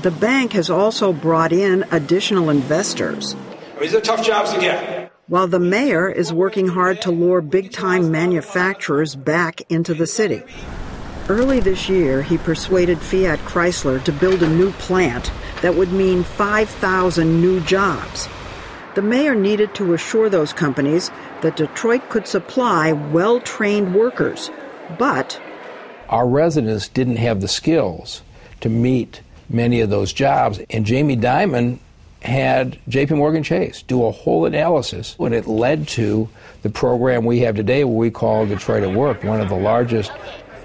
[0.02, 3.37] The bank has also brought in additional investors.
[3.81, 5.01] These are tough jobs to get.
[5.28, 10.42] While the mayor is working hard to lure big time manufacturers back into the city.
[11.28, 15.30] Early this year, he persuaded Fiat Chrysler to build a new plant
[15.62, 18.28] that would mean 5,000 new jobs.
[18.94, 24.50] The mayor needed to assure those companies that Detroit could supply well trained workers,
[24.98, 25.40] but
[26.08, 28.22] our residents didn't have the skills
[28.61, 30.61] to meet many of those jobs.
[30.68, 31.78] And Jamie Dimon
[32.22, 36.28] had JP Morgan Chase do a whole analysis when it led to
[36.62, 40.12] the program we have today, what we call Detroit at Work, one of the largest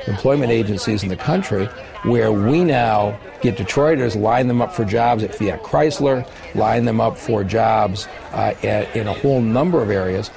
[0.06, 1.66] employment agencies in the country,
[2.04, 7.02] where we now get Detroiters, line them up for jobs at Fiat Chrysler, line them
[7.02, 10.30] up for jobs uh, at, in a whole number of areas.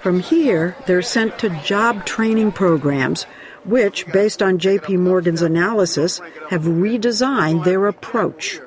[0.00, 3.24] from here, they're sent to job training programs,
[3.64, 8.60] which, based on JP Morgan's analysis, have redesigned their approach.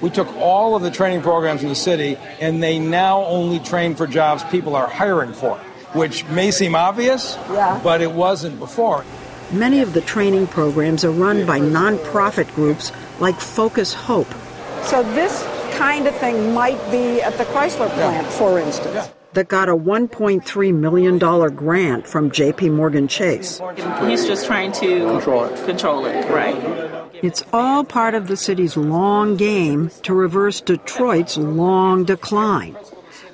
[0.00, 3.94] We took all of the training programs in the city, and they now only train
[3.94, 5.56] for jobs people are hiring for,
[5.94, 7.80] which may seem obvious, Yeah.
[7.82, 9.04] but it wasn't before.
[9.52, 14.28] Many of the training programs are run by nonprofit groups like Focus Hope.
[14.82, 15.46] So this
[15.76, 19.08] kind of thing might be at the Chrysler plant, for instance.
[19.36, 23.60] That got a $1.3 million grant from JP Morgan Chase.
[24.06, 25.66] He's just trying to Control it.
[25.66, 27.10] Control it, right?
[27.22, 32.78] It's all part of the city's long game to reverse Detroit's long decline.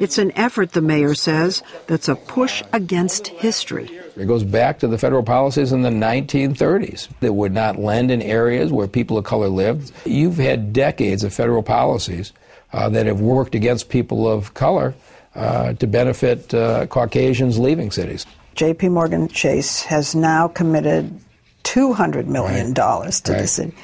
[0.00, 3.88] It's an effort, the mayor says, that's a push against history.
[4.16, 8.22] It goes back to the federal policies in the 1930s that would not lend in
[8.22, 9.92] areas where people of color lived.
[10.04, 12.32] You've had decades of federal policies
[12.72, 14.94] uh, that have worked against people of color
[15.34, 18.26] uh, to benefit uh, Caucasians leaving cities.
[18.56, 21.18] JP Morgan Chase has now committed
[21.64, 23.74] $200 million to the city.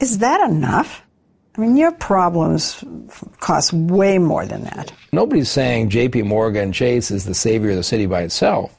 [0.00, 1.02] Is that enough?
[1.56, 2.82] I mean, your problems
[3.38, 4.92] cost way more than that.
[5.12, 6.22] Nobody's saying J.P.
[6.22, 8.76] Morgan Chase is the savior of the city by itself.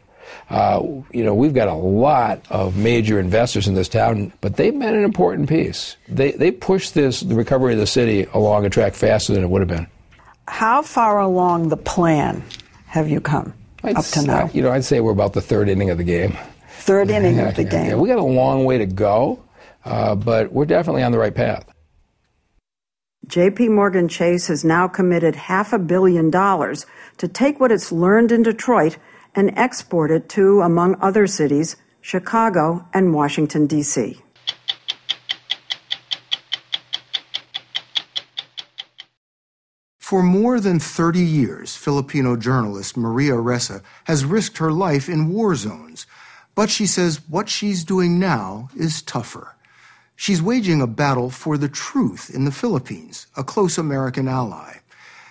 [0.50, 4.78] Uh, you know, we've got a lot of major investors in this town, but they've
[4.78, 5.96] been an important piece.
[6.08, 9.50] They they pushed this the recovery of the city along a track faster than it
[9.50, 9.88] would have been.
[10.48, 12.44] How far along the plan
[12.88, 13.54] have you come
[13.84, 14.50] I'd up to s- now?
[14.54, 16.38] You know, I'd say we're about the third inning of the game.
[16.80, 17.86] Third inning Yeah, of the yeah, game.
[17.90, 17.96] yeah.
[17.96, 19.40] We got a long way to go,
[19.86, 21.66] uh, but we're definitely on the right path.
[23.28, 26.86] JP Morgan Chase has now committed half a billion dollars
[27.18, 28.98] to take what it's learned in Detroit
[29.34, 34.22] and export it to, among other cities, Chicago and Washington, D.C.
[40.06, 45.56] For more than 30 years, Filipino journalist Maria Ressa has risked her life in war
[45.56, 46.06] zones.
[46.54, 49.56] But she says what she's doing now is tougher.
[50.16, 54.82] She's waging a battle for the truth in the Philippines, a close American ally.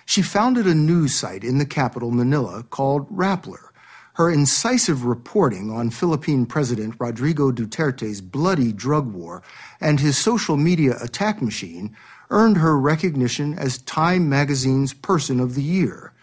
[0.05, 3.69] She founded a news site in the capital, Manila, called Rappler.
[4.15, 9.41] Her incisive reporting on Philippine President Rodrigo Duterte's bloody drug war
[9.79, 11.95] and his social media attack machine
[12.29, 16.13] earned her recognition as Time magazine's Person of the Year.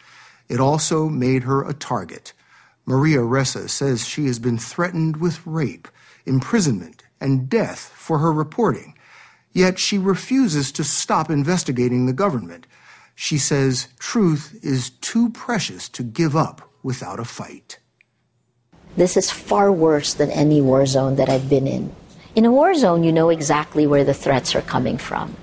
[0.49, 2.33] It also made her a target.
[2.85, 5.89] Maria Ressa says she has been threatened with rape,
[6.27, 8.95] imprisonment, and death for her reporting.
[9.53, 12.67] Yet she refuses to stop investigating the government.
[13.15, 17.79] She says truth is too precious to give up without a fight.
[18.97, 21.95] This is far worse than any war zone that I've been in.
[22.35, 25.37] In a war zone, you know exactly where the threats are coming from.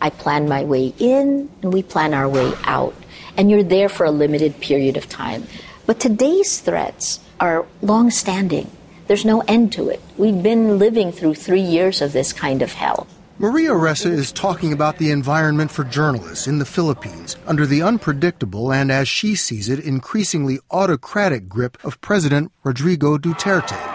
[0.00, 2.94] I plan my way in, and we plan our way out.
[3.36, 5.46] And you're there for a limited period of time.
[5.86, 8.70] But today's threats are long standing.
[9.06, 10.00] There's no end to it.
[10.16, 13.06] We've been living through three years of this kind of hell.
[13.36, 18.72] Maria Ressa is talking about the environment for journalists in the Philippines under the unpredictable
[18.72, 23.93] and, as she sees it, increasingly autocratic grip of President Rodrigo Duterte.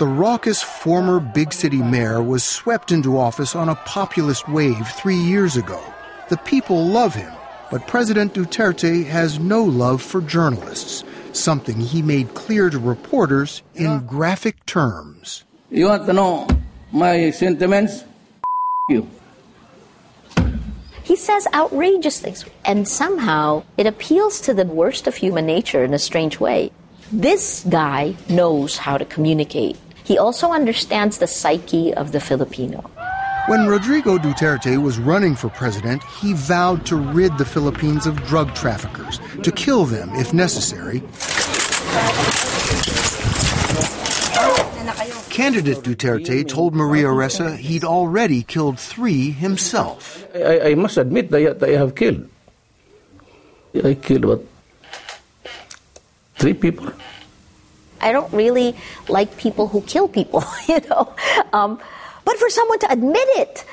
[0.00, 5.18] The raucous former big city mayor was swept into office on a populist wave three
[5.18, 5.78] years ago.
[6.30, 7.30] The people love him,
[7.70, 14.06] but President Duterte has no love for journalists, something he made clear to reporters in
[14.06, 15.44] graphic terms.
[15.68, 16.48] You want to know
[16.92, 18.04] my sentiments?
[18.88, 19.06] you.
[21.02, 25.92] He says outrageous things, and somehow it appeals to the worst of human nature in
[25.92, 26.72] a strange way.
[27.12, 29.76] This guy knows how to communicate.
[30.04, 32.88] He also understands the psyche of the Filipino.
[33.46, 38.54] When Rodrigo Duterte was running for president, he vowed to rid the Philippines of drug
[38.54, 41.02] traffickers, to kill them if necessary.
[45.30, 50.26] Candidate Duterte told Maria Ressa he'd already killed three himself.
[50.34, 52.28] I, I must admit that I have killed.
[53.74, 54.44] I killed about
[56.36, 56.92] three people.
[58.00, 58.76] I don't really
[59.08, 61.14] like people who kill people, you know.
[61.52, 61.80] Um,
[62.24, 63.64] but for someone to admit it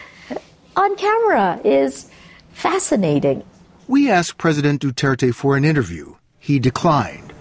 [0.75, 2.09] on camera is
[2.51, 3.43] fascinating.
[3.87, 6.15] We asked President Duterte for an interview.
[6.39, 7.33] He declined.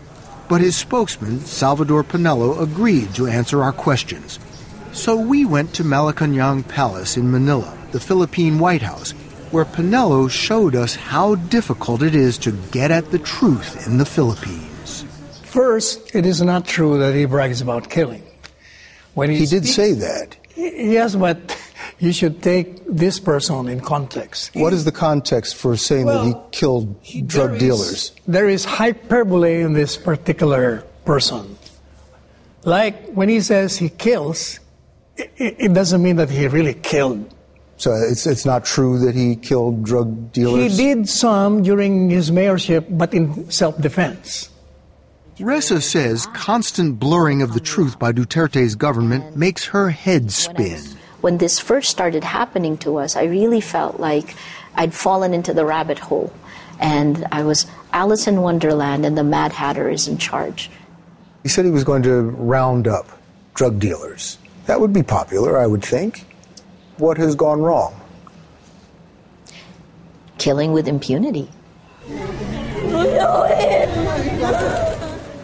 [0.48, 4.38] But his spokesman, Salvador Panelo, agreed to answer our questions.
[4.92, 9.10] So we went to Malacanang Palace in Manila, the Philippine White House,
[9.50, 14.06] where Panelo showed us how difficult it is to get at the truth in the
[14.06, 14.75] Philippines.
[15.56, 18.22] First, it is not true that he brags about killing.
[19.14, 20.36] When He did speaks- say that.
[20.54, 21.38] Yes, but
[21.98, 24.54] you should take this person in context.
[24.54, 28.12] What is the context for saying that he killed drug There is- dealers?
[28.28, 31.56] there is hyperbole in this particular person.
[32.64, 34.60] Like when he says he kills,
[35.16, 37.32] it, it doesn't mean that he really killed.
[37.78, 40.76] So it's it's not true that he killed drug dealers?
[40.76, 44.50] He did some during his mayorship, but in self-defense.
[45.38, 50.80] Ressa says constant blurring of the truth by Duterte's government makes her head spin.
[51.20, 54.34] When this first started happening to us, I really felt like
[54.74, 56.32] I'd fallen into the rabbit hole.
[56.80, 60.70] And I was Alice in Wonderland, and the Mad Hatter is in charge.
[61.42, 63.06] He said he was going to round up
[63.52, 64.38] drug dealers.
[64.64, 66.24] That would be popular, I would think.
[66.96, 68.00] What has gone wrong?
[70.38, 71.50] Killing with impunity.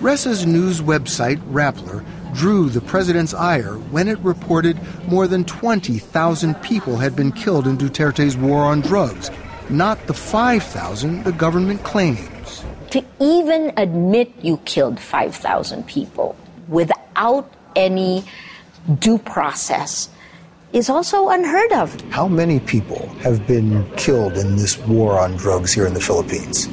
[0.03, 4.76] Ressa's news website, Rappler, drew the president's ire when it reported
[5.07, 9.30] more than 20,000 people had been killed in Duterte's war on drugs,
[9.70, 12.64] not the 5,000 the government claims.
[12.90, 16.34] To even admit you killed 5,000 people
[16.66, 18.24] without any
[18.98, 20.11] due process
[20.72, 22.00] is also unheard of.
[22.11, 26.66] How many people have been killed in this war on drugs here in the Philippines?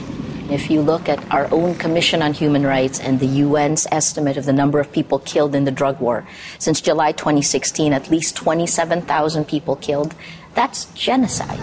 [0.50, 4.45] If you look at our own Commission on Human Rights and the UN's estimate of
[4.45, 6.28] the number of people killed in the drug war,
[6.58, 10.16] since July 2016, at least 27,000 people killed,
[10.56, 11.60] that's genocide.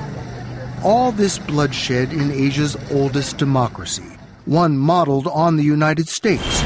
[0.84, 4.06] All this bloodshed in Asia's oldest democracy,
[4.44, 6.60] one modeled on the United States.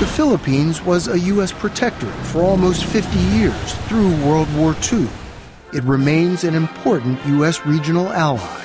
[0.00, 1.52] The Philippines was a U.S.
[1.52, 5.06] protectorate for almost 50 years through World War II.
[5.74, 7.66] It remains an important U.S.
[7.66, 8.59] regional ally.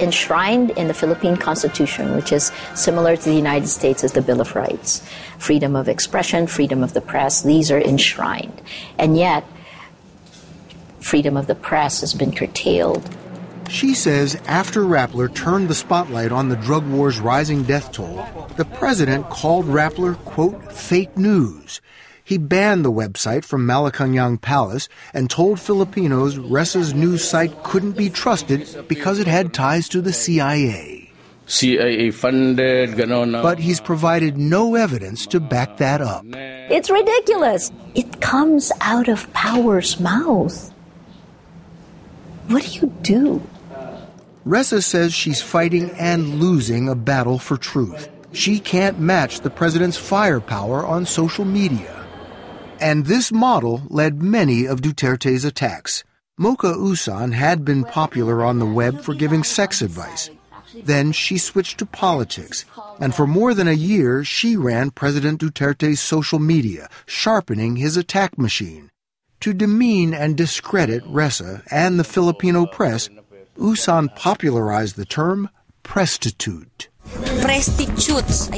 [0.00, 4.40] Enshrined in the Philippine Constitution, which is similar to the United States as the Bill
[4.40, 5.02] of Rights.
[5.38, 8.62] Freedom of expression, freedom of the press, these are enshrined.
[8.98, 9.44] And yet,
[11.00, 13.08] freedom of the press has been curtailed.
[13.68, 18.26] She says after Rappler turned the spotlight on the drug war's rising death toll,
[18.56, 21.80] the president called Rappler, quote, fake news.
[22.24, 28.10] He banned the website from Malacanang Palace and told Filipinos Ressa's news site couldn't be
[28.10, 31.10] trusted because it had ties to the CIA.
[31.46, 33.42] CIA funded, ganon.
[33.42, 36.24] But he's provided no evidence to back that up.
[36.32, 37.72] It's ridiculous.
[37.94, 40.72] It comes out of power's mouth.
[42.46, 43.42] What do you do?
[44.46, 48.08] Ressa says she's fighting and losing a battle for truth.
[48.32, 52.01] She can't match the president's firepower on social media.
[52.82, 56.02] And this model led many of Duterte's attacks.
[56.36, 60.30] Mocha Uson had been popular on the web for giving sex advice.
[60.74, 62.64] Then she switched to politics,
[62.98, 68.36] and for more than a year she ran President Duterte's social media, sharpening his attack
[68.36, 68.90] machine.
[69.42, 73.08] To demean and discredit Ressa and the Filipino press,
[73.56, 75.48] Uson popularized the term
[75.84, 76.88] prostitute.
[77.40, 78.48] Prostitutes.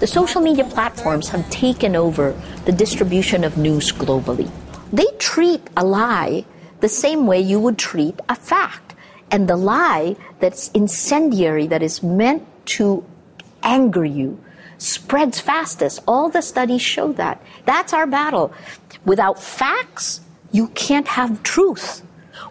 [0.00, 2.32] The social media platforms have taken over
[2.64, 4.50] the distribution of news globally.
[4.92, 6.44] They treat a lie
[6.80, 8.94] the same way you would treat a fact.
[9.30, 12.44] And the lie that's incendiary, that is meant
[12.76, 13.04] to
[13.62, 14.38] anger you,
[14.78, 16.00] spreads fastest.
[16.06, 17.40] All the studies show that.
[17.64, 18.52] That's our battle.
[19.04, 20.20] Without facts,
[20.50, 22.02] you can't have truth.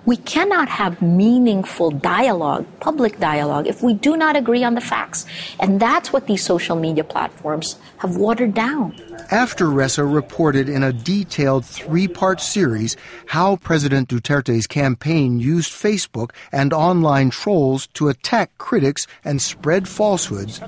[0.05, 5.25] We cannot have meaningful dialogue, public dialogue, if we do not agree on the facts.
[5.59, 8.95] And that's what these social media platforms have watered down.
[9.31, 16.31] After Ressa reported in a detailed three part series how President Duterte's campaign used Facebook
[16.51, 20.59] and online trolls to attack critics and spread falsehoods,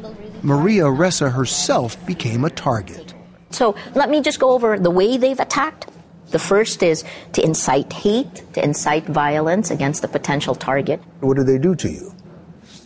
[0.41, 3.13] Maria Ressa herself became a target.
[3.49, 5.87] So let me just go over the way they've attacked.
[6.33, 7.03] The first is
[7.33, 10.99] to incite hate, to incite violence against a potential target.
[11.19, 12.11] What do they do to you?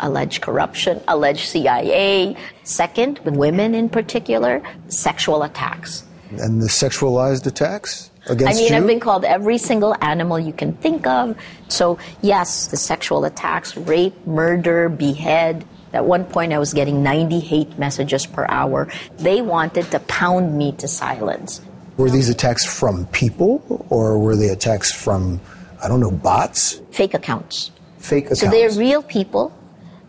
[0.02, 2.36] Alleged corruption, alleged CIA.
[2.64, 6.04] Second, with women in particular, sexual attacks.
[6.32, 8.78] And the sexualized attacks against I mean, you?
[8.78, 11.38] I've been called every single animal you can think of.
[11.70, 15.64] So, yes, the sexual attacks, rape, murder, behead.
[15.94, 18.90] At one point, I was getting 90 hate messages per hour.
[19.20, 21.62] They wanted to pound me to silence.
[21.98, 25.42] Were these attacks from people or were they attacks from,
[25.84, 26.80] I don't know, bots?
[26.92, 27.72] Fake accounts.
[27.98, 28.42] Fake accounts.
[28.42, 29.52] So they're real people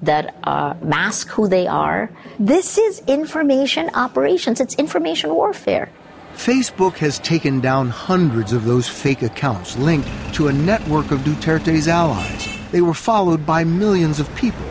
[0.03, 2.11] that uh, mask who they are.
[2.39, 5.91] This is information operations, it's information warfare.
[6.34, 11.89] Facebook has taken down hundreds of those fake accounts linked to a network of Duterte's
[11.89, 12.49] allies.
[12.70, 14.64] They were followed by millions of people.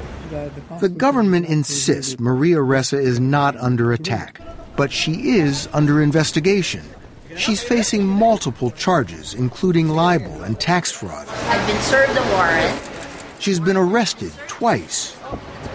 [0.79, 4.39] The government insists Maria Ressa is not under attack,
[4.77, 6.83] but she is under investigation.
[7.37, 11.27] She's facing multiple charges, including libel and tax fraud.
[11.27, 12.81] I've been served a warrant.
[13.39, 15.15] She's been arrested twice.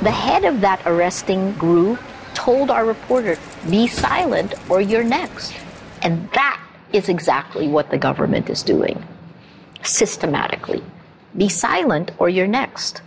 [0.02, 2.00] The head of that arresting group
[2.34, 3.38] told our reporter,
[3.70, 5.54] be silent or you're next.
[6.02, 6.60] And that
[6.92, 9.02] is exactly what the government is doing
[9.84, 10.82] systematically.
[11.36, 13.02] Be silent or you're next.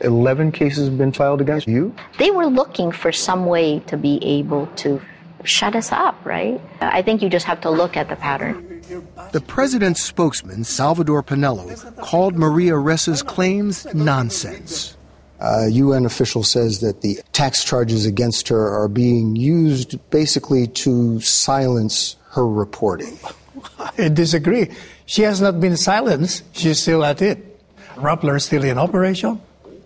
[0.00, 1.94] 11 cases have been filed against you?
[2.18, 5.00] They were looking for some way to be able to
[5.44, 6.60] shut us up, right?
[6.80, 8.82] I think you just have to look at the pattern.
[9.32, 14.96] The president's spokesman, Salvador Panelo, called Maria Ressa's claims nonsense.
[15.40, 20.66] Uh, A UN official says that the tax charges against her are being used basically
[20.84, 23.18] to silence her reporting.
[23.78, 24.70] I disagree.
[25.06, 26.44] She has not been silenced.
[26.54, 27.38] She's still at it.
[27.96, 29.40] Rappler is still in operation.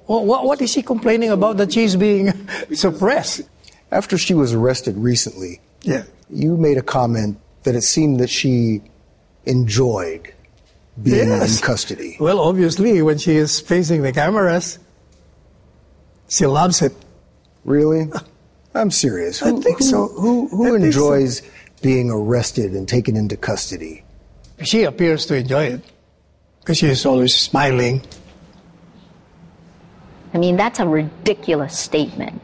[0.07, 2.33] Well, what, what is she complaining about that she's being
[2.75, 3.43] suppressed?
[3.91, 6.05] After she was arrested recently, yeah.
[6.29, 8.83] you made a comment that it seemed that she
[9.47, 10.33] enjoyed
[11.03, 11.57] being Yes.
[11.61, 12.17] in custody.
[12.21, 14.79] Well, obviously, when she is facing the cameras,
[16.29, 16.93] she loves it.
[17.65, 18.11] Really?
[18.75, 19.43] I'm serious.
[19.43, 20.09] I think who, so.
[20.09, 20.87] Who, who I think so.
[20.87, 21.43] enjoys
[21.83, 24.03] being arrested and taken into custody?
[24.63, 25.81] She appears to enjoy it.
[26.61, 28.01] Because she is always smiling.
[30.33, 32.41] I mean, that's a ridiculous statement.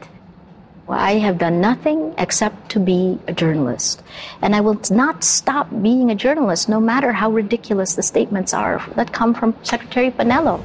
[0.91, 4.03] Well, I have done nothing except to be a journalist.
[4.41, 8.85] And I will not stop being a journalist no matter how ridiculous the statements are
[8.97, 10.61] that come from Secretary Panelo.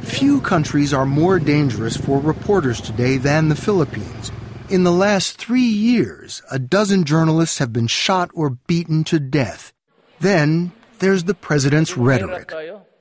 [0.00, 4.32] Few countries are more dangerous for reporters today than the Philippines.
[4.70, 9.74] In the last three years, a dozen journalists have been shot or beaten to death.
[10.20, 12.50] Then there's the president's rhetoric.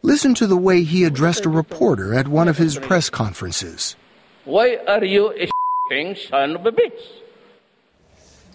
[0.01, 3.95] Listen to the way he addressed a reporter at one of his press conferences.
[4.43, 5.49] Why are you a
[5.89, 7.01] son of a bitch?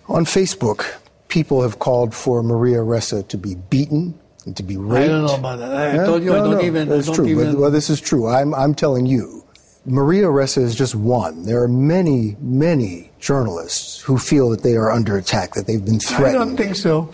[0.09, 0.85] On Facebook,
[1.29, 5.05] people have called for Maria Ressa to be beaten and to be raped.
[5.05, 6.01] I don't know about that.
[6.01, 6.89] I told you I don't even.
[6.89, 7.27] That's don't true.
[7.29, 8.27] even- But, well, this is true.
[8.29, 9.45] I'm, I'm telling you.
[9.87, 11.45] Maria Ressa is just one.
[11.45, 15.99] There are many, many journalists who feel that they are under attack, that they've been
[16.01, 16.37] threatened.
[16.37, 17.11] I don't think so.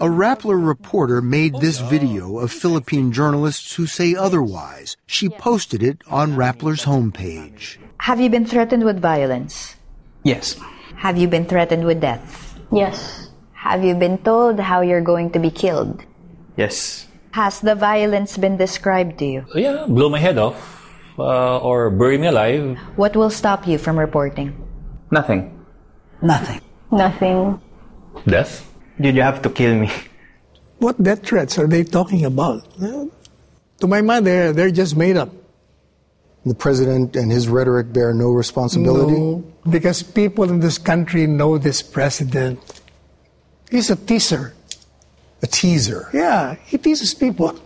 [0.00, 4.96] A Rappler reporter made this video of Philippine journalists who say otherwise.
[5.06, 7.76] She posted it on Rappler's homepage.
[8.00, 9.76] Have you been threatened with violence?
[10.24, 10.56] Yes.
[10.96, 12.58] Have you been threatened with death?
[12.72, 13.28] Yes.
[13.52, 16.02] Have you been told how you're going to be killed?
[16.56, 17.06] Yes.
[17.32, 19.44] Has the violence been described to you?
[19.54, 20.88] Yeah, blow my head off
[21.18, 22.78] uh, or bury me alive.
[22.96, 24.56] What will stop you from reporting?
[25.10, 25.52] Nothing.
[26.22, 26.60] Nothing.
[26.90, 27.60] Nothing.
[28.26, 28.64] Death?
[28.98, 29.92] Did you have to kill me?
[30.78, 32.64] What death threats are they talking about?
[32.80, 35.28] To my mind, they're, they're just made up.
[36.46, 39.12] The president and his rhetoric bear no responsibility.
[39.12, 42.58] No, because people in this country know this president.
[43.70, 44.54] He's a teaser.
[45.42, 46.08] A teaser.
[46.12, 47.60] Yeah, he teases people.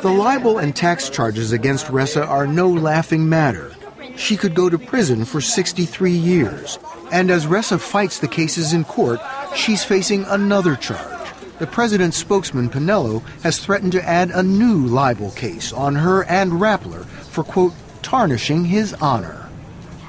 [0.00, 3.74] The libel and tax charges against Ressa are no laughing matter.
[4.16, 6.78] She could go to prison for 63 years.
[7.12, 9.20] And as Ressa fights the cases in court,
[9.54, 11.12] she's facing another charge.
[11.58, 16.52] The president's spokesman, Panelo, has threatened to add a new libel case on her and
[16.52, 17.06] Rappler
[17.36, 19.46] for, quote, tarnishing his honor.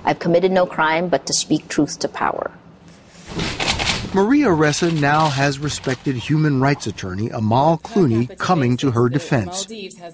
[0.06, 2.52] I've committed no crime but to speak truth to power.
[4.14, 9.66] Maria Ressa now has respected human rights attorney Amal Clooney coming to her defense.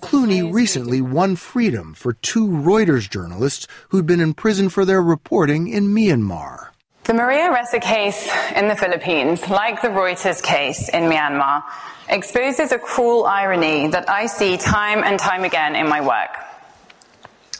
[0.01, 5.67] Clooney recently won freedom for two Reuters journalists who'd been in prison for their reporting
[5.67, 6.69] in Myanmar.
[7.03, 11.61] The Maria Ressa case in the Philippines, like the Reuters case in Myanmar,
[12.09, 16.52] exposes a cruel irony that I see time and time again in my work.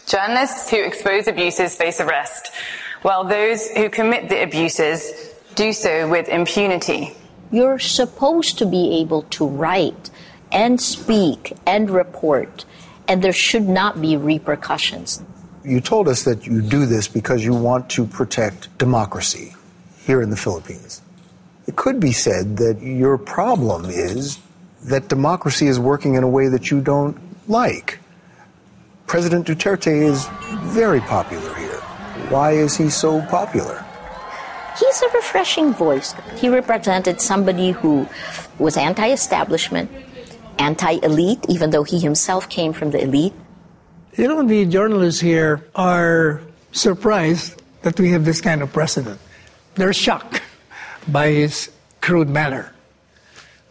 [0.08, 2.52] Journalists who expose abuses face arrest,
[3.04, 5.12] while those who commit the abuses
[5.56, 7.16] do so with impunity.
[7.52, 10.10] You're supposed to be able to write
[10.52, 12.66] and speak and report,
[13.08, 15.22] and there should not be repercussions.
[15.64, 19.56] You told us that you do this because you want to protect democracy
[20.06, 21.02] here in the Philippines.
[21.68, 24.40] It could be said that your problem is
[24.84, 28.00] that democracy is working in a way that you don't like.
[29.14, 30.28] President Duterte is
[30.74, 31.80] very popular here.
[32.34, 33.86] Why is he so popular?
[34.80, 36.16] He's a refreshing voice.
[36.36, 38.10] He represented somebody who
[38.58, 39.92] was anti establishment,
[40.58, 43.34] anti elite, even though he himself came from the elite.
[44.18, 46.42] You know, the journalists here are
[46.72, 49.20] surprised that we have this kind of president.
[49.76, 50.42] They're shocked
[51.08, 51.70] by his
[52.02, 52.74] crude manner.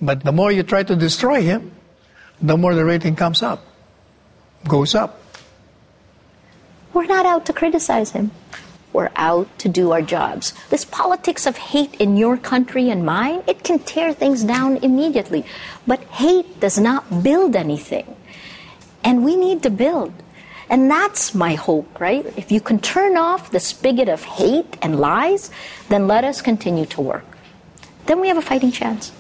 [0.01, 1.73] But the more you try to destroy him,
[2.41, 3.67] the more the rating comes up,
[4.69, 5.19] goes up.
[6.93, 8.31] We're not out to criticize him.
[8.93, 10.53] We're out to do our jobs.
[10.69, 15.47] This politics of hate in your country and mine, it can tear things down immediately.
[15.87, 18.17] But hate does not build anything.
[19.03, 20.13] And we need to build.
[20.69, 22.27] And that's my hope, right?
[22.37, 25.51] If you can turn off the spigot of hate and lies,
[25.89, 27.25] then let us continue to work.
[28.07, 29.13] Then we have a fighting chance.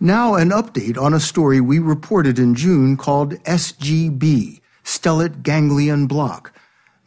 [0.00, 6.52] Now, an update on a story we reported in June called SGB, Stellate Ganglion Block.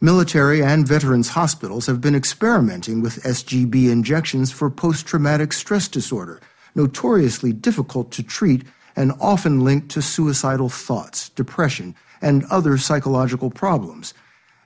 [0.00, 6.40] Military and veterans hospitals have been experimenting with SGB injections for post traumatic stress disorder,
[6.74, 8.64] notoriously difficult to treat
[8.96, 14.14] and often linked to suicidal thoughts, depression, and other psychological problems.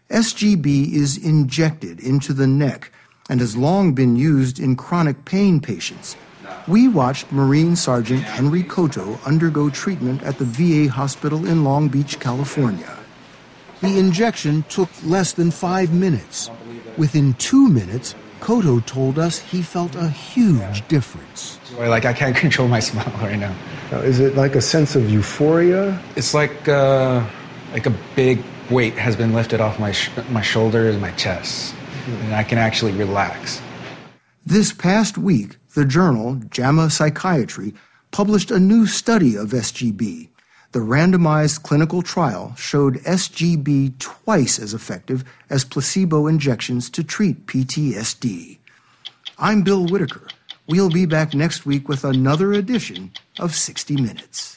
[0.09, 2.91] SGB is injected into the neck
[3.29, 6.17] and has long been used in chronic pain patients.
[6.67, 12.19] We watched Marine Sergeant Henry Cotto undergo treatment at the VA hospital in Long Beach,
[12.19, 12.99] California.
[13.83, 16.51] The injection took less than five minutes.
[16.97, 21.59] Within two minutes, Cotto told us he felt a huge difference.
[21.77, 23.55] Like I can't control my smile right now.
[24.01, 26.01] is it like a sense of euphoria?
[26.17, 27.23] It's like uh,
[27.75, 31.75] like a big weight has been lifted off my sh- my shoulders, my chest,
[32.07, 33.61] and I can actually relax.
[34.47, 37.75] This past week, the journal JAMA Psychiatry
[38.13, 40.29] published a new study of SGB.
[40.71, 48.59] The randomized clinical trial showed SGB twice as effective as placebo injections to treat PTSD.
[49.37, 50.29] I'm Bill Whitaker.
[50.69, 53.11] We'll be back next week with another edition
[53.41, 54.57] of 60 Minutes.